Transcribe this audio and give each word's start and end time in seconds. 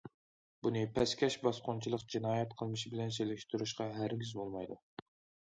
بۇنى 0.67 0.79
پەسكەش 0.95 1.35
باسقۇنچىلىق 1.43 2.05
جىنايەت 2.15 2.57
قىلمىشى 2.63 2.93
بىلەن 2.95 3.15
سېلىشتۇرۇشقا 3.19 3.89
ھەرگىز 4.01 4.35
بولمايدۇ. 4.43 4.81